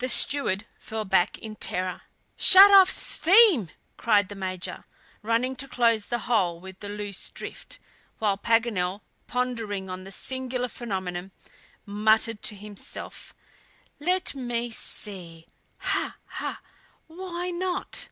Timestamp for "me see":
14.34-15.46